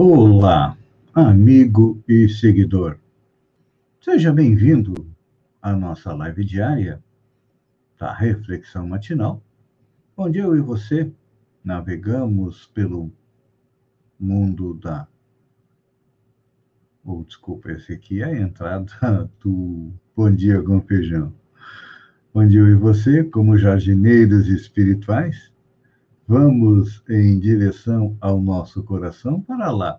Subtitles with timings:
[0.00, 0.78] Olá,
[1.12, 3.00] amigo e seguidor.
[4.00, 4.94] Seja bem-vindo
[5.60, 7.02] à nossa live diária
[7.98, 9.42] da Reflexão Matinal,
[10.16, 11.10] onde eu e você
[11.64, 13.10] navegamos pelo
[14.20, 15.08] mundo da.
[17.04, 21.34] Oh, desculpa, esse aqui é a entrada do Bom Dia com Feijão.
[22.32, 25.50] Onde eu e você, como jardineiros espirituais,
[26.30, 29.98] Vamos em direção ao nosso coração para lá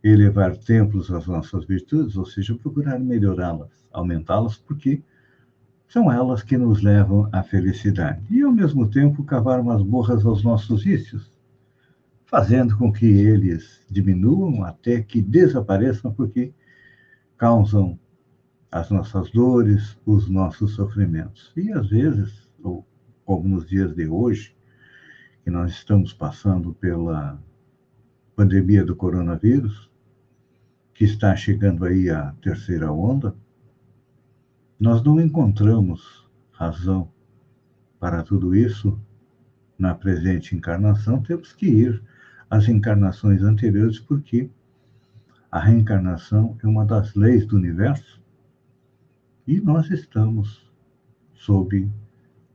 [0.00, 5.02] elevar templos às nossas virtudes, ou seja, procurar melhorá-las, aumentá-las, porque
[5.88, 8.22] são elas que nos levam à felicidade.
[8.30, 11.32] E, ao mesmo tempo, cavar umas borras aos nossos vícios,
[12.24, 16.54] fazendo com que eles diminuam até que desapareçam, porque
[17.36, 17.98] causam
[18.70, 21.50] as nossas dores, os nossos sofrimentos.
[21.56, 22.86] E, às vezes, ou
[23.24, 24.54] como nos dias de hoje,
[25.44, 27.38] que nós estamos passando pela
[28.34, 29.90] pandemia do coronavírus,
[30.94, 33.34] que está chegando aí a terceira onda,
[34.80, 37.10] nós não encontramos razão
[38.00, 38.98] para tudo isso
[39.78, 42.02] na presente encarnação, temos que ir
[42.48, 44.48] às encarnações anteriores, porque
[45.50, 48.18] a reencarnação é uma das leis do universo
[49.46, 50.72] e nós estamos
[51.34, 51.86] sob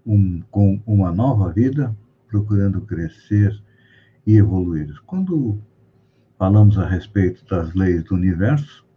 [0.03, 1.95] um, com uma nova vida
[2.29, 3.61] procurando crescer
[4.25, 4.93] e evoluir.
[5.05, 5.59] Quando
[6.37, 8.87] falamos a respeito das leis do universo,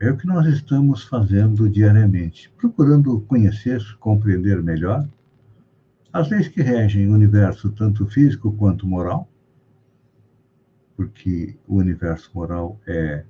[0.00, 5.08] é o que nós estamos fazendo diariamente, procurando conhecer, compreender melhor
[6.12, 9.28] as leis que regem o universo, tanto físico quanto moral,
[10.96, 13.24] porque o universo moral é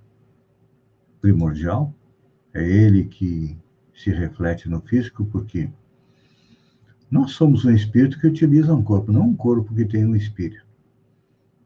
[1.20, 1.92] primordial,
[2.54, 3.58] é ele que
[3.94, 5.68] se reflete no físico, porque
[7.10, 10.66] nós somos um espírito que utiliza um corpo, não um corpo que tem um espírito.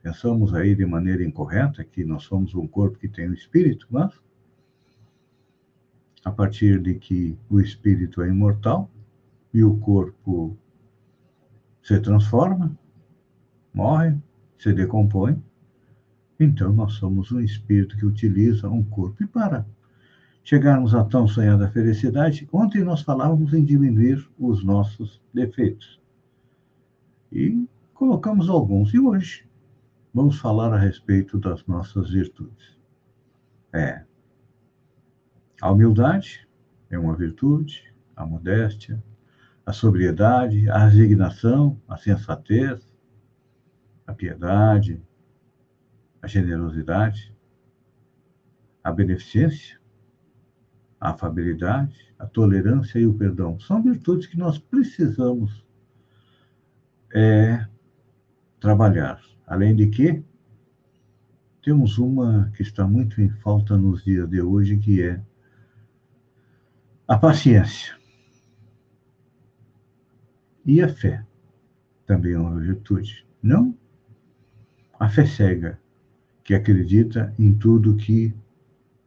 [0.03, 4.13] Pensamos aí de maneira incorreta que nós somos um corpo que tem um espírito, mas
[6.25, 8.91] a partir de que o espírito é imortal
[9.53, 10.57] e o corpo
[11.83, 12.77] se transforma,
[13.74, 14.17] morre,
[14.59, 15.42] se decompõe,
[16.39, 19.23] então nós somos um espírito que utiliza um corpo.
[19.23, 19.67] E para
[20.42, 26.01] chegarmos à tão sonhada felicidade, ontem nós falávamos em diminuir os nossos defeitos.
[27.30, 28.92] E colocamos alguns.
[28.92, 29.48] E hoje
[30.13, 32.77] vamos falar a respeito das nossas virtudes.
[33.73, 34.05] É.
[35.61, 36.47] A humildade
[36.91, 39.03] é uma virtude, a modéstia,
[39.64, 42.92] a sobriedade, a resignação, a sensatez,
[44.07, 45.01] a piedade,
[46.20, 47.33] a generosidade,
[48.83, 49.80] a beneficência,
[51.02, 53.58] a afabilidade, a tolerância e o perdão.
[53.58, 55.67] São virtudes que nós precisamos
[57.13, 57.67] é,
[58.61, 59.20] trabalhar.
[59.45, 60.23] Além de que,
[61.61, 65.20] temos uma que está muito em falta nos dias de hoje, que é
[67.08, 67.96] a paciência.
[70.64, 71.27] E a fé
[72.07, 73.27] também é uma virtude.
[73.42, 73.77] Não
[75.01, 75.80] a fé cega,
[76.45, 78.33] que acredita em tudo que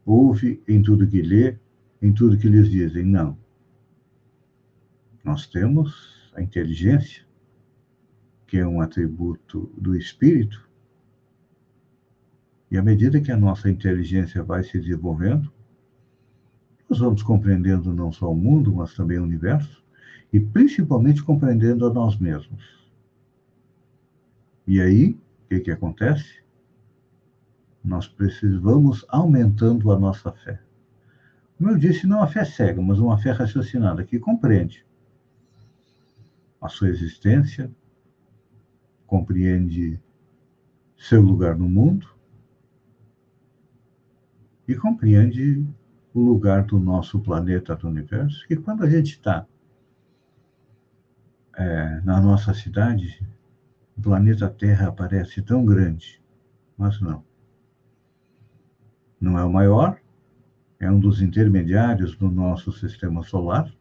[0.06, 1.58] ouve, em tudo que lê,
[2.02, 3.04] em tudo que lhes dizem.
[3.04, 3.38] Não.
[5.24, 7.26] Nós temos a inteligência,
[8.46, 10.66] que é um atributo do espírito,
[12.70, 15.52] e à medida que a nossa inteligência vai se desenvolvendo,
[16.90, 19.84] nós vamos compreendendo não só o mundo, mas também o universo,
[20.32, 22.64] e principalmente compreendendo a nós mesmos.
[24.68, 26.44] E aí, o que, que acontece?
[27.84, 30.65] Nós precisamos aumentando a nossa fé.
[31.58, 34.86] Como eu disse, não uma fé cega, mas uma fé raciocinada, que compreende
[36.62, 37.72] a sua existência,
[39.08, 40.00] compreende
[40.98, 42.08] seu lugar no mundo
[44.68, 45.66] e compreende
[46.14, 49.46] o lugar do nosso planeta, do universo, que quando a gente está
[51.56, 53.26] é, na nossa cidade,
[53.98, 56.22] o planeta Terra parece tão grande,
[56.78, 57.24] mas não.
[59.20, 60.00] Não é o maior,
[60.86, 63.74] é um dos intermediários do nosso sistema solar.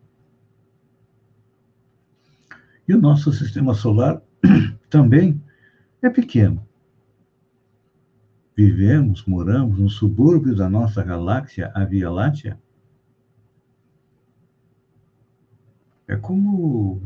[2.88, 4.22] E o nosso sistema solar
[4.88, 5.42] também
[6.00, 6.66] é pequeno.
[8.56, 12.58] Vivemos, moramos no subúrbio da nossa galáxia, a Via Láctea.
[16.06, 17.02] É como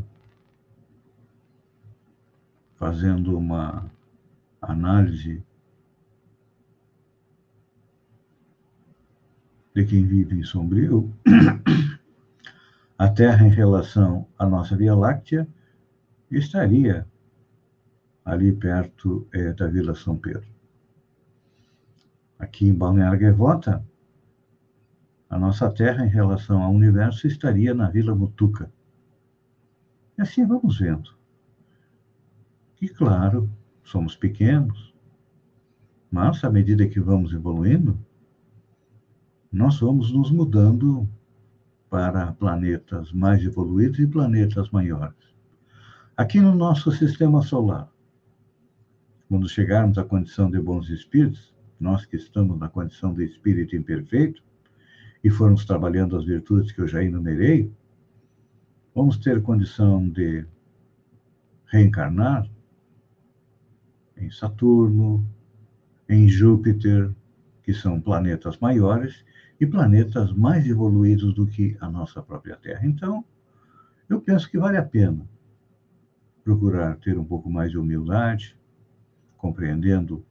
[2.77, 3.91] fazendo uma
[4.61, 5.43] análise
[9.75, 11.13] de quem vive em Sombrio,
[12.99, 15.47] a Terra, em relação à nossa Via Láctea,
[16.31, 17.07] estaria
[18.25, 20.47] ali perto é, da Vila São Pedro.
[22.39, 23.85] aqui em Balneário Gaivota,
[25.31, 28.71] a nossa Terra em relação ao universo estaria na Vila Mutuca.
[30.17, 31.17] E assim vamos vendo.
[32.81, 33.51] E claro,
[33.83, 34.95] somos pequenos,
[36.11, 37.99] mas à medida que vamos evoluindo,
[39.51, 41.09] nós vamos nos mudando
[41.89, 45.17] para planetas mais evoluídos e planetas maiores.
[46.17, 47.91] Aqui no nosso sistema solar,
[49.29, 54.43] quando chegarmos à condição de bons espíritos, nós que estamos na condição de espírito imperfeito
[55.23, 57.73] e formos trabalhando as virtudes que eu já enumerei,
[58.95, 60.45] vamos ter condição de
[61.67, 62.49] reencarnar
[64.17, 65.25] em Saturno,
[66.09, 67.15] em Júpiter,
[67.63, 69.25] que são planetas maiores
[69.61, 72.87] e planetas mais evoluídos do que a nossa própria Terra.
[72.87, 73.25] Então,
[74.09, 75.29] eu penso que vale a pena
[76.45, 78.57] procurar ter um pouco mais de humildade,
[79.37, 80.25] compreendendo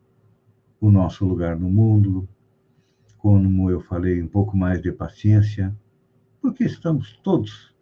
[0.80, 2.28] o nosso lugar no mundo,
[3.18, 5.76] como eu falei, um pouco mais de paciência,
[6.42, 7.76] porque estamos todos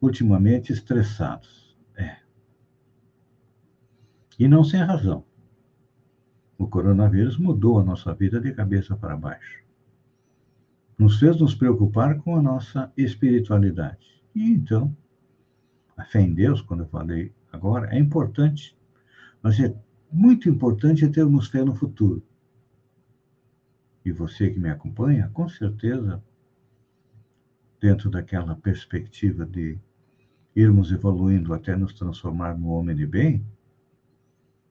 [0.00, 1.76] ultimamente estressados.
[1.96, 2.18] É.
[4.38, 5.24] E não sem razão.
[6.58, 9.65] O coronavírus mudou a nossa vida de cabeça para baixo.
[10.98, 14.22] Nos fez nos preocupar com a nossa espiritualidade.
[14.34, 14.96] E então,
[15.96, 18.76] a fé em Deus, quando eu falei agora, é importante,
[19.42, 19.74] mas é
[20.10, 22.22] muito importante termos fé no futuro.
[24.04, 26.22] E você que me acompanha, com certeza,
[27.80, 29.78] dentro daquela perspectiva de
[30.54, 33.44] irmos evoluindo até nos transformar no homem de bem,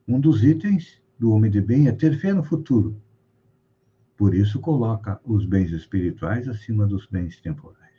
[0.07, 2.99] um dos itens do homem de bem é ter fé no futuro.
[4.17, 7.93] Por isso, coloca os bens espirituais acima dos bens temporais.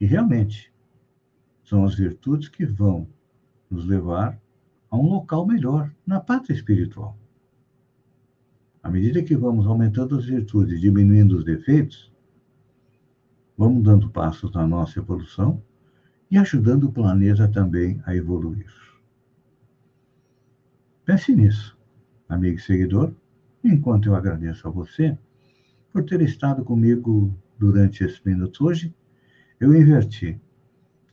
[0.00, 0.72] E realmente,
[1.64, 3.08] são as virtudes que vão
[3.70, 4.38] nos levar
[4.90, 7.16] a um local melhor na pátria espiritual.
[8.82, 12.12] À medida que vamos aumentando as virtudes diminuindo os defeitos,
[13.56, 15.62] vamos dando passos na nossa evolução
[16.30, 18.66] e ajudando o planeta também a evoluir.
[21.04, 21.78] Pense nisso,
[22.28, 23.14] amigo e seguidor,
[23.64, 25.16] enquanto eu agradeço a você
[25.92, 28.60] por ter estado comigo durante esses minutos.
[28.60, 28.94] Hoje,
[29.60, 30.40] eu inverti.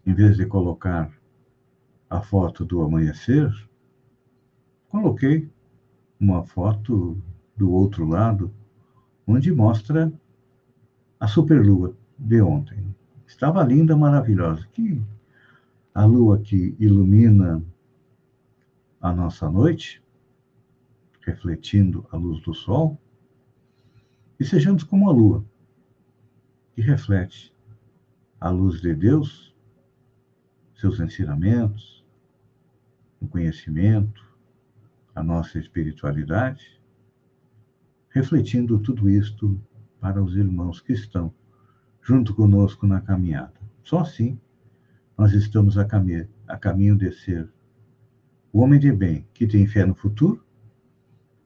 [0.05, 1.11] Em vez de colocar
[2.09, 3.51] a foto do amanhecer,
[4.87, 5.47] coloquei
[6.19, 7.21] uma foto
[7.55, 8.51] do outro lado,
[9.27, 10.11] onde mostra
[11.19, 12.83] a superlua de ontem.
[13.27, 14.67] Estava linda, maravilhosa.
[14.71, 14.99] Que
[15.93, 17.61] a lua que ilumina
[18.99, 20.01] a nossa noite,
[21.29, 22.99] refletindo a luz do sol,
[24.39, 25.45] e sejamos como a lua,
[26.73, 27.53] que reflete
[28.39, 29.55] a luz de Deus,
[30.75, 32.03] seus ensinamentos,
[33.21, 34.25] o conhecimento,
[35.13, 36.81] a nossa espiritualidade,
[38.09, 39.61] refletindo tudo isto
[39.99, 41.31] para os irmãos que estão
[42.01, 43.59] junto conosco na caminhada.
[43.83, 44.39] Só assim
[45.17, 47.51] nós estamos a caminho, a caminho de ser
[48.51, 50.43] o homem de bem que tem fé no futuro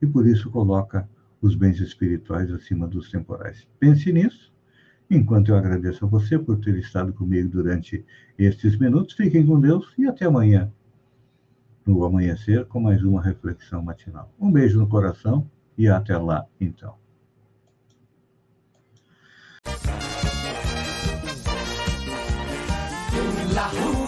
[0.04, 1.10] e por isso coloca
[1.42, 3.66] os bens espirituais acima dos temporais.
[3.80, 4.54] Pense nisso.
[5.10, 8.06] Enquanto eu agradeço a você por ter estado comigo durante
[8.38, 10.72] estes minutos, fiquem com Deus e até amanhã
[11.86, 14.32] no amanhecer com mais uma reflexão matinal.
[14.40, 16.96] Um beijo no coração e até lá, então.
[23.54, 24.03] Hula,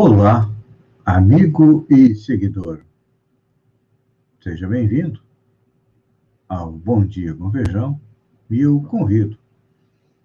[0.00, 0.48] Olá,
[1.04, 2.82] amigo e seguidor.
[4.40, 5.20] Seja bem-vindo
[6.48, 8.00] ao Bom Dia com Feijão
[8.48, 9.36] e eu convido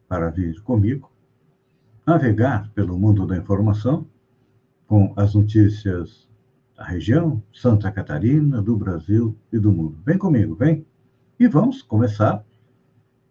[0.07, 1.11] para vir comigo
[2.05, 4.05] navegar pelo mundo da informação
[4.85, 6.29] com as notícias
[6.77, 9.97] da região, Santa Catarina, do Brasil e do mundo.
[10.05, 10.85] Vem comigo, vem.
[11.39, 12.45] E vamos começar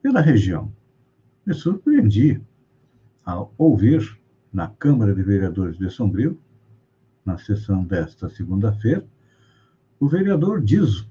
[0.02, 0.72] pela região.
[1.46, 2.42] Me surpreendi
[3.24, 4.20] ao ouvir
[4.52, 6.38] na Câmara de Vereadores de Sombrio,
[7.24, 9.06] na sessão desta segunda-feira,
[9.98, 11.06] o vereador diz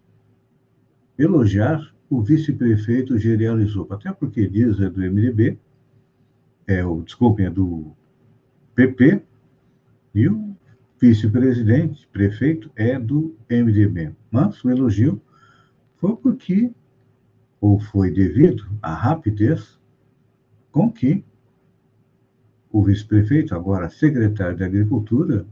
[1.17, 5.57] elogiar o vice-prefeito Geriel Isopo, até porque diz é do MDB,
[6.67, 7.95] é o, desculpem, é do
[8.75, 9.24] PP,
[10.13, 10.55] e o
[11.00, 14.13] vice-presidente, prefeito, é do MDB.
[14.29, 15.21] Mas o elogio
[15.95, 16.71] foi porque,
[17.60, 19.79] ou foi devido à rapidez
[20.71, 21.24] com que
[22.72, 25.46] o vice-prefeito, agora secretário de Agricultura,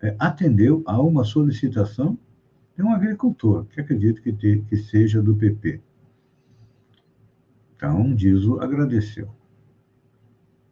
[0.00, 2.18] é, atendeu a uma solicitação
[2.78, 5.80] é um agricultor, que acredito que, te, que seja do PP.
[7.74, 9.28] Então, Diso agradeceu.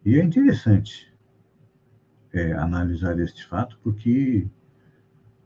[0.05, 1.13] E é interessante
[2.31, 4.47] é, analisar este fato, porque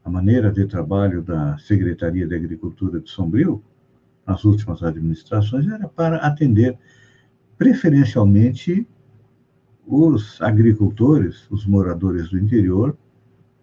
[0.06, 3.64] a maneira de trabalho da Secretaria de Agricultura de Sombrio,
[4.26, 6.78] nas últimas administrações, era para atender
[7.58, 8.88] preferencialmente
[9.92, 12.98] os agricultores, os moradores do interior,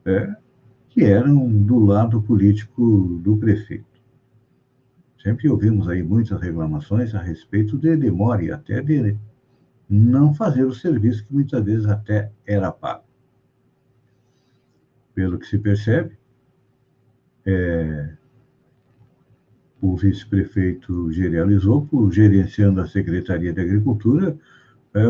[0.05, 0.37] é,
[0.91, 3.87] que eram do lado político do prefeito.
[5.23, 9.17] Sempre ouvimos aí muitas reclamações a respeito de demora e até de
[9.89, 13.05] não fazer o serviço que muitas vezes até era pago.
[15.15, 16.19] Pelo que se percebe,
[17.47, 18.11] é,
[19.81, 24.37] o vice-prefeito Gerializou, por gerenciando a Secretaria de Agricultura,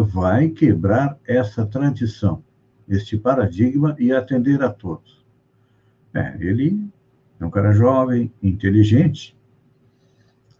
[0.05, 2.43] vai quebrar essa tradição,
[2.89, 5.25] este paradigma e atender a todos.
[6.15, 6.89] É, ele
[7.41, 9.37] é um cara jovem, inteligente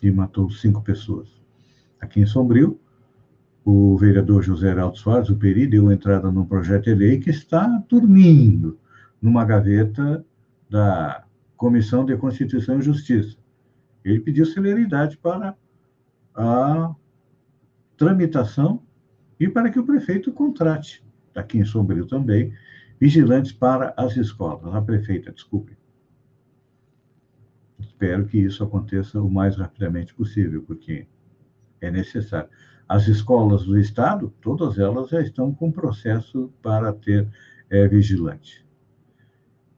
[0.02, 1.28] e matou cinco pessoas.
[2.00, 2.80] Aqui em Sombrio,
[3.64, 7.66] o vereador José Heraldo Soares, o Peri, deu entrada num projeto de lei que está
[7.88, 8.78] dormindo
[9.20, 10.24] numa gaveta
[10.68, 11.24] da
[11.56, 13.36] Comissão de Constituição e Justiça.
[14.04, 15.54] Ele pediu celeridade para
[16.34, 16.94] a
[17.96, 18.82] tramitação
[19.38, 21.04] e para que o prefeito contrate,
[21.34, 22.52] aqui em Sombrio também,
[22.98, 24.74] vigilantes para as escolas.
[24.74, 25.79] A prefeita, desculpe.
[28.00, 31.06] Espero que isso aconteça o mais rapidamente possível, porque
[31.82, 32.48] é necessário.
[32.88, 37.28] As escolas do Estado, todas elas já estão com processo para ter
[37.68, 38.64] é, vigilante.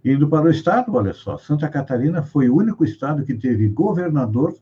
[0.04, 4.56] Indo para o Estado, olha só, Santa Catarina foi o único Estado que teve governador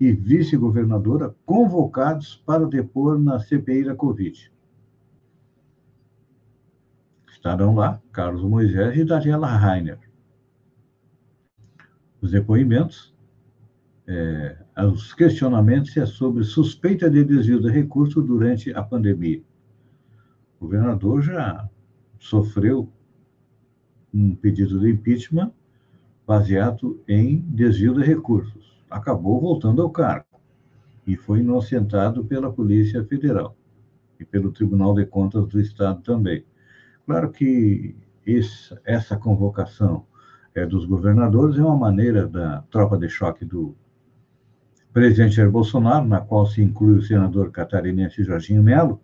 [0.00, 4.50] e vice-governadora convocados para depor na CPI da Covid
[7.42, 9.98] estarão lá Carlos Moisés e Daniela Rainer.
[12.22, 13.12] Os depoimentos,
[14.06, 19.42] é, os questionamentos é sobre suspeita de desvio de recurso durante a pandemia.
[20.60, 21.68] O governador já
[22.20, 22.88] sofreu
[24.14, 25.52] um pedido de impeachment
[26.24, 28.80] baseado em desvio de recursos.
[28.88, 30.40] Acabou voltando ao cargo
[31.04, 33.56] e foi inocentado pela Polícia Federal
[34.20, 36.44] e pelo Tribunal de Contas do Estado também.
[37.04, 37.96] Claro que
[38.84, 40.06] essa convocação
[40.54, 43.74] é, dos governadores é uma maneira da tropa de choque do
[44.92, 49.00] presidente Jair Bolsonaro, na qual se inclui o senador catarinense Jorginho Melo,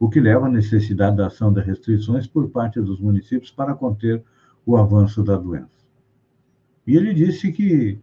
[0.00, 4.24] o que leva à necessidade da ação de restrições por parte dos municípios para conter
[4.68, 5.88] o avanço da doença.
[6.86, 7.98] E ele disse que,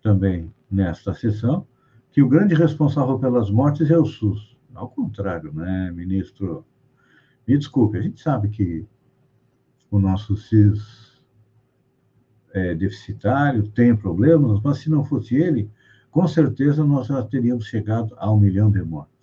[0.00, 1.66] também nesta sessão,
[2.10, 4.56] que o grande responsável pelas mortes é o SUS.
[4.74, 6.64] Ao contrário, né, ministro?
[7.46, 8.86] Me desculpe, a gente sabe que
[9.90, 11.22] o nosso SIS
[12.54, 15.70] é deficitário, tem problemas, mas se não fosse ele,
[16.10, 19.13] com certeza nós já teríamos chegado a um milhão de mortes.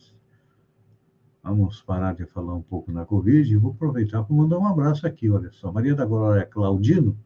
[1.43, 5.07] Vamos parar de falar um pouco na Covid e vou aproveitar para mandar um abraço
[5.07, 5.71] aqui, olha só.
[5.71, 7.17] Maria da Glória Claudino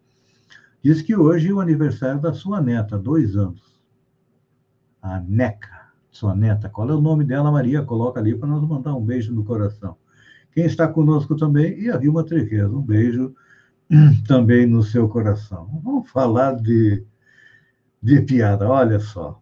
[0.81, 3.75] diz que hoje é o aniversário da sua neta, dois anos.
[5.01, 6.69] A Neca, sua neta.
[6.69, 7.83] Qual é o nome dela, Maria?
[7.83, 9.97] Coloca ali para nós mandar um beijo no coração.
[10.51, 12.69] Quem está conosco também, e a Vilma Trequeza.
[12.69, 13.35] Um beijo
[14.25, 15.81] também no seu coração.
[15.83, 17.05] Vamos falar de,
[18.01, 19.41] de piada, olha só.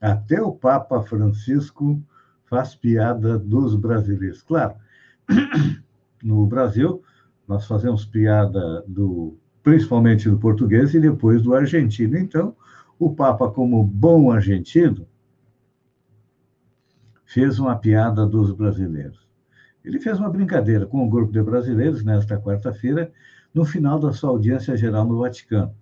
[0.00, 2.02] Até o Papa Francisco
[2.50, 4.42] faz piada dos brasileiros.
[4.42, 4.74] Claro,
[6.20, 7.00] no Brasil,
[7.46, 12.18] nós fazemos piada do principalmente do português e depois do argentino.
[12.18, 12.56] Então,
[12.98, 15.06] o Papa, como bom argentino,
[17.24, 19.28] fez uma piada dos brasileiros.
[19.84, 23.12] Ele fez uma brincadeira com um grupo de brasileiros nesta quarta-feira,
[23.54, 25.74] no final da sua audiência geral no Vaticano.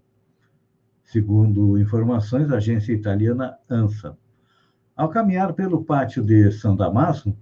[1.03, 4.17] Segundo informações da agência italiana ANSA.
[4.99, 7.33] Ao caminhar pelo pátio de São Damaso,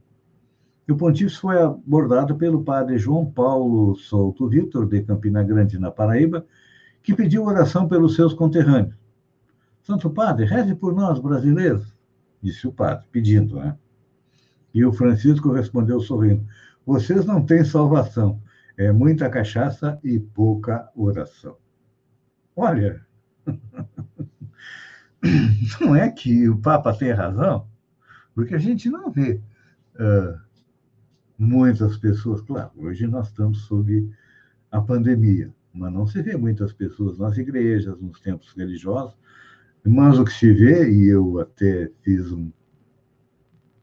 [0.87, 6.45] o pontífice foi abordado pelo padre João Paulo Souto Vitor, de Campina Grande, na Paraíba,
[7.03, 8.95] que pediu oração pelos seus conterrâneos.
[9.83, 11.97] Santo Padre, reze por nós, brasileiros,
[12.42, 13.75] disse o padre, pedindo, né?
[14.75, 16.45] E o Francisco respondeu sorrindo:
[16.85, 18.38] Vocês não têm salvação.
[18.77, 21.57] É muita cachaça e pouca oração.
[22.55, 23.01] Olha,
[25.81, 27.67] não é que o Papa tem razão,
[28.35, 29.41] porque a gente não vê
[29.95, 30.39] uh,
[31.39, 32.41] muitas pessoas.
[32.43, 34.11] Claro, hoje nós estamos sob
[34.71, 39.17] a pandemia, mas não se vê muitas pessoas nas igrejas, nos templos religiosos.
[39.85, 42.51] Mas o que se vê, e eu até fiz um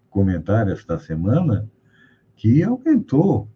[0.09, 1.69] comentário esta semana
[2.35, 3.49] que aumentou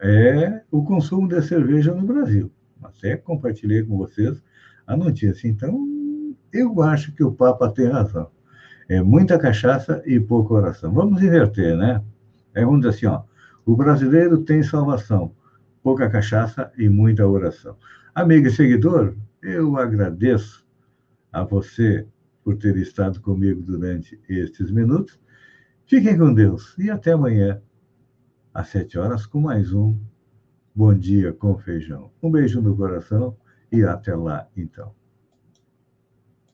[0.00, 2.52] é, o consumo de cerveja no Brasil.
[2.82, 4.42] Até compartilhei com vocês
[4.86, 5.48] a notícia.
[5.48, 5.95] Então,
[6.58, 8.30] eu acho que o Papa tem razão.
[8.88, 10.92] É muita cachaça e pouca oração.
[10.92, 12.02] Vamos inverter, né?
[12.54, 13.22] É, vamos dizer assim, ó,
[13.64, 15.32] o brasileiro tem salvação,
[15.82, 17.76] pouca cachaça e muita oração.
[18.14, 20.64] Amigo e seguidor, eu agradeço
[21.32, 22.06] a você
[22.42, 25.18] por ter estado comigo durante estes minutos
[25.88, 27.62] Fiquem com Deus e até amanhã,
[28.52, 29.96] às sete horas, com mais um
[30.74, 32.10] Bom Dia com Feijão.
[32.20, 33.36] Um beijo no coração
[33.70, 34.92] e até lá, então.